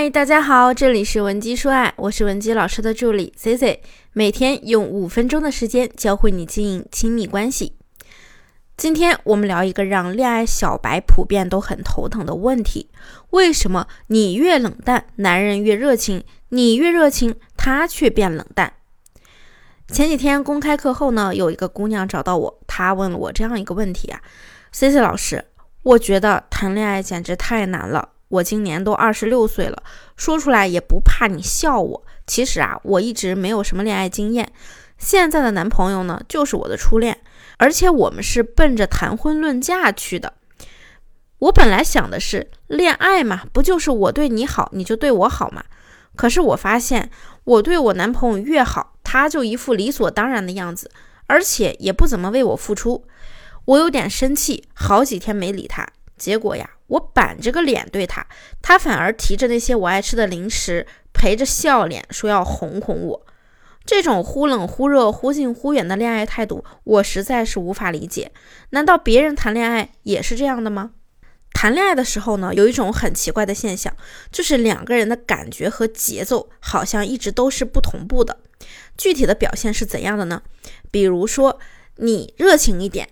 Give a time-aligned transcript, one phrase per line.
[0.00, 3.82] 嗨，大家好，这里是文姬说爱，我是文姬老师的助理 C C，
[4.14, 7.76] 每天用五分钟的时间教会你经营亲密关系。
[8.78, 12.88] 今天我们聊一个让恋爱小白普遍都很头疼的问题：
[13.32, 18.72] 为什么你越冷淡，男人越热情；你越热情，他却变冷淡？
[19.88, 24.22] 前几天公开课后呢，有一个姑娘找到我，她问了我这样一个问题啊
[24.72, 25.44] ：“C C 老师，
[25.82, 29.82] 我觉得谈恋爱简直太难了。”我今年都二十六岁了，
[30.16, 32.04] 说出来也不怕你笑我。
[32.26, 34.52] 其实啊，我一直没有什么恋爱经验，
[34.98, 37.18] 现在的男朋友呢，就是我的初恋，
[37.58, 40.34] 而且我们是奔着谈婚论嫁去的。
[41.40, 45.64] 我本来想的是，恋爱嘛，不就是我对你好，你就对我好嘛？
[46.14, 47.10] 可是我发现，
[47.42, 50.88] 我对我男朋友越好，他就一副理所当然的样子，
[51.26, 53.04] 而且也不怎么为我付出。
[53.64, 55.84] 我有点生气，好几天没理他。
[56.16, 56.70] 结果呀。
[56.90, 58.26] 我板着个脸对他，
[58.60, 63.26] 他反而提着那些我爱吃的零食，陪着笑脸说要哄哄我。
[63.86, 68.32] 这种忽冷忽热、忽近忽远的恋爱态度，我实在是无法理解。
[68.70, 70.90] 难道别人谈恋爱也是这样的吗？
[71.52, 73.96] 谈恋爱的时候呢，有一种很奇怪的现象，
[74.32, 78.38] 就是两个人的感觉和节奏好像一直都是不同步的。
[78.96, 80.42] 具体的表现是怎样的呢？
[80.90, 81.60] 比如说，
[81.96, 83.08] 你热情一点，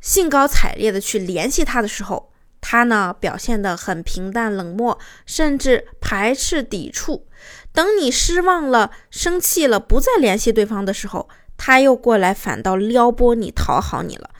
[0.00, 2.30] 兴高采烈的去联系他的时候。
[2.68, 7.24] 他呢表现得很平淡冷漠，甚至排斥抵触。
[7.72, 14.30] 等你失望了、生气了，不再联系对方的时候，他又过来反倒撩拨你、讨好你了。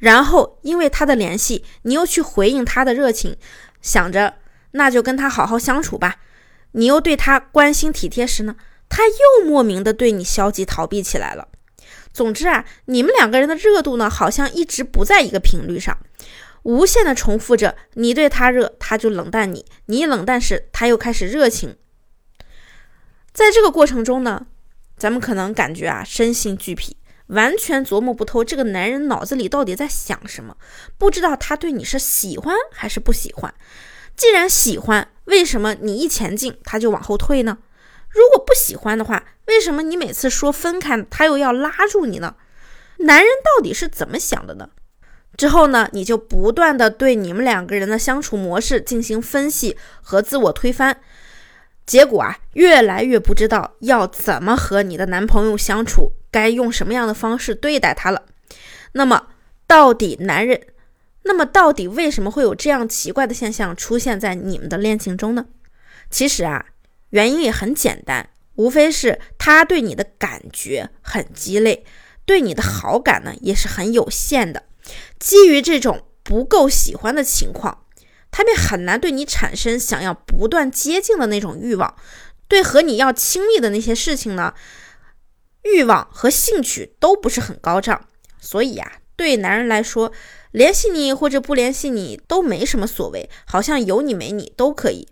[0.00, 3.36] 然后因为他的联系，你又去回应他的热情，
[3.80, 4.34] 想着
[4.72, 6.16] 那就跟他好好相处吧。
[6.72, 8.56] 你又对他关心体贴时呢，
[8.88, 11.46] 他又莫名的对你消极逃避起来了。
[12.12, 15.96] 总之啊，你们两个人的热度呢，好像一直不在一个频率上。
[16.66, 21.76] 无限的重复着，你对他热，他就冷淡你；你冷淡时，他又开始热情。
[23.32, 24.48] 在这个过程中呢，
[24.98, 26.96] 咱们可能感觉啊身心俱疲，
[27.28, 30.56] 完全琢磨不透这个男人脑子里到底在想什么，
[30.98, 33.54] 不知道他对你是喜欢还是不喜欢。
[34.16, 37.58] 既然喜欢，为什么你一前进他就往后退呢？
[38.08, 42.34] 如果不喜欢的话，为什么你每次说分开，他又要拉住你呢？
[42.98, 44.70] 男人到底是怎么想的呢？
[45.36, 50.98] 之后呢，你就不断的对你们两个人的相处模式进行分析和自我推翻，
[51.84, 58.22] 结果啊，越来越不知道要怎么和你的男朋友相处，该用什么样的方式对待他了。
[58.92, 59.26] 那么，
[59.66, 60.60] 到底男人，
[61.24, 65.44] 那么到底为什么会有这样奇怪的现象出现在你们的恋情中呢？
[66.08, 66.66] 其实啊，
[67.10, 71.84] 原因也很简单，无非是他对你的感觉很鸡肋，
[72.24, 74.62] 对你的好感呢也是很有限的。
[75.18, 77.84] 基于这种不够喜欢的情况，
[78.30, 81.94] 他便很难对你产生想要不断接近的那种欲望，
[82.48, 84.54] 对和你要亲密的那些事情呢，
[85.62, 88.08] 欲望和兴趣都不是很高涨。
[88.40, 90.12] 所以呀，对男人来说，
[90.52, 95.08] 联系你或者不联系你都没什么所谓，好像有你没你都可以。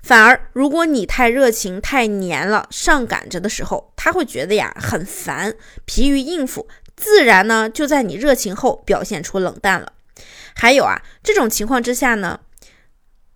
[0.00, 6.68] 反而，如果你太热情、太黏了、上赶着的时候，他会觉得呀很烦，疲于应付。
[6.98, 9.92] 自然呢，就在你热情后表现出冷淡了。
[10.54, 12.40] 还有啊，这种情况之下呢，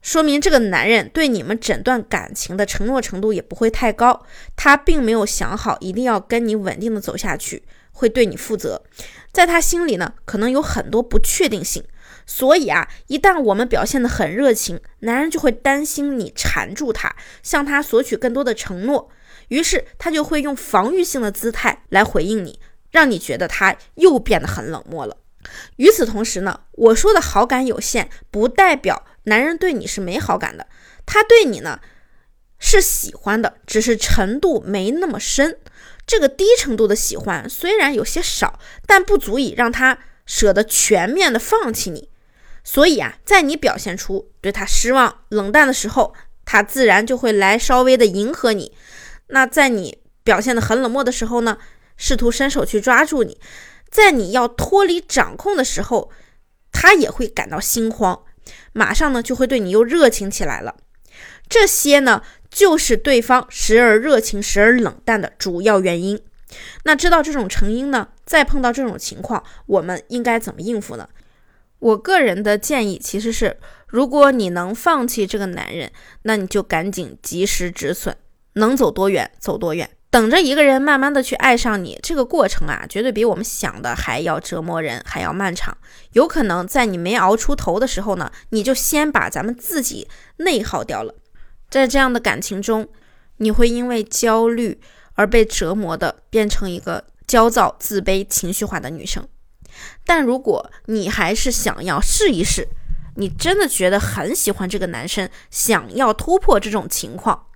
[0.03, 7.63] 说明这个男人对你们整段感情的承诺程度也不会太高，他并没有想好一定要跟你稳定的走下去，
[7.93, 8.83] 会对你负责。
[9.31, 11.85] 在他心里呢，可能有很多不确定性。
[12.27, 19.11] 所以啊，一旦我们表现得很热情，男人就会担心你缠住他，向他索取更多的承诺，
[19.49, 22.61] 于是他就会用防御性的姿态来回应你。
[22.93, 25.17] 让你觉得他又变得很冷漠了。
[25.75, 30.69] 与此同时呢，我说的好感有限，不代表男人对你是没好感的。
[31.05, 31.81] 他对你呢
[32.61, 35.59] 是喜欢的，只是程度没那么深。
[36.07, 42.09] 这个低程度的喜欢虽然有些少，但不足以让他舍得全面的放弃你。
[42.63, 46.15] 所以啊，在你表现出对他失望、冷淡的时候，
[46.45, 48.73] 他自然就会来稍微的迎合你。
[49.29, 51.59] 那在你表现的很冷漠的时候呢？
[51.97, 53.39] 试图伸手去抓住你，
[53.91, 56.11] 在你要脱离掌控的时候，
[56.71, 58.23] 他也会感到心慌，
[58.73, 60.77] 马上呢就会对你又热情起来了。
[61.49, 66.21] 这些呢就是对方时而热情时而冷淡的主要原因。
[66.85, 71.09] 那知道这种成因呢，再碰到这种情况，我们应该怎么应付呢？
[71.79, 73.59] 我个人的建议其实是，
[73.89, 75.91] 如果你能放弃这个男人，
[76.23, 78.17] 那你就赶紧及时止损，
[78.55, 79.91] 能走多远走多远。
[80.13, 85.75] 等着一个人慢慢的去爱上你，这个过程啊，绝对比我们想的还要折磨人，还要漫长。
[86.13, 90.07] 有可能在你没熬出头的时候呢，你就先把咱们自己
[90.37, 91.15] 内耗掉了。
[91.71, 92.87] 在这样的感情中，
[93.39, 94.79] 你会因为焦虑
[95.15, 99.27] 而被折磨的变成一个焦躁、自卑、情绪化的女生。
[100.05, 102.69] 但如果你还是想要试一试，
[103.17, 107.47] 你真的觉得很喜欢这个男生，想要突破这种情况，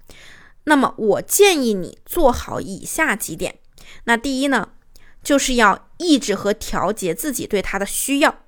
[0.68, 3.58] 那么我建议你做好以下几点。
[4.04, 4.70] 那第一呢，
[5.22, 8.42] 就是要抑制和调节自己对他的需要，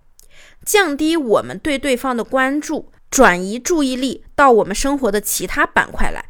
[0.65, 6.29] 降低我们对对方的关注，转移注意力到我们生活的其他板块来，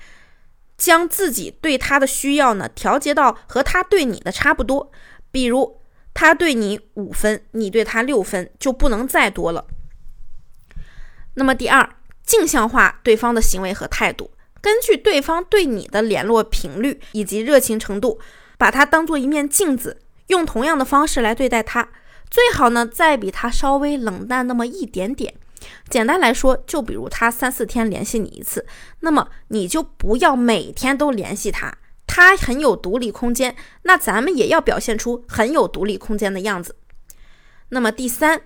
[0.76, 4.92] 将自己对他的需要呢调节到和他对你的差不多。
[5.30, 5.80] 比如
[6.12, 9.66] 他对你五分，你对他六分，就不能再多了。
[11.34, 14.30] 那么第二，镜像化对方的行为和态度，
[14.60, 18.18] 根据对方对你的联络频率以及热情程度，
[18.56, 21.88] 把它当做一面镜子，用同样的方式来对待他。
[22.30, 25.34] 最好呢，再比他稍微冷淡那么一点点。
[25.88, 28.66] 简单来说，就比如他三四天联系你一次，
[29.00, 31.72] 那么你就不要每天都联系他。
[32.06, 36.76] 他很有独立空间，那咱们也要表现出很有独立空间的样子。
[37.70, 38.42] 那么第三。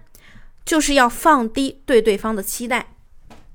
[0.64, 2.91] 就是要放低对对方的期待，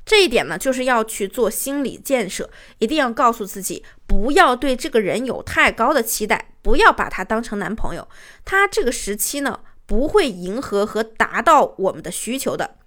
[0.08, 2.50] 这一点呢，就是要去做心理建设，
[2.80, 8.08] 一定要告诉自己，不要对这个人有太高的期待，不要把他当成男朋友，
[8.46, 12.78] 他这个时期呢，不会迎合和达到我们的需求的，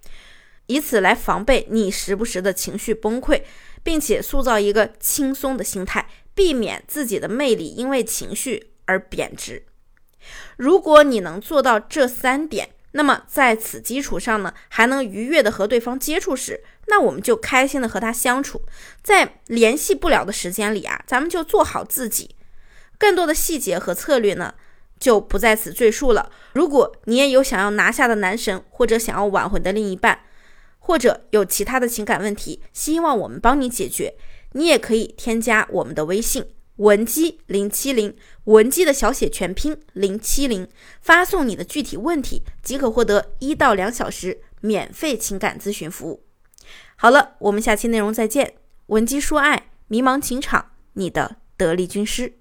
[0.65, 3.43] 以此来防备你时不时的情绪崩溃，
[3.83, 9.67] 并且塑造一个轻松的心态，避免自己的魅力因为情绪而贬值。
[10.57, 18.61] 如果你能做到这三点，那么在此基础上呢，还能愉悦的和对方接触时，那我们就开心的和他相处。
[19.01, 22.35] 在联系不了的时间里啊，咱们就做好自己。
[22.97, 24.53] 更多的细节和策略呢，
[24.99, 26.31] 就不在此赘述了。
[26.53, 30.19] 如果你也有想要拿下的男神，或者想要挽回的另一半，
[30.79, 34.15] 或者有其他的情感问题，希望我们帮你解决，
[34.51, 36.45] 你也可以添加我们的微信。
[36.81, 40.67] 文姬零七零，文姬的小写全拼零七零，
[40.99, 46.23] 发送你的具体问题即可获得一到两小时免费情感咨询服务。
[46.95, 48.55] 好了，我们下期内容再见。
[48.87, 52.33] 文姬说爱，迷茫情场，你的得力军师。